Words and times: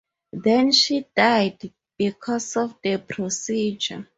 Then 0.33 0.71
she 0.71 1.05
died 1.15 1.71
because 1.95 2.57
of 2.57 2.75
the 2.81 2.97
procedure. 2.97 4.09